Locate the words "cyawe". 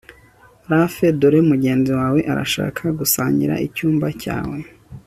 4.21-4.57